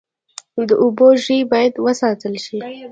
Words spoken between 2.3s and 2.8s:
شي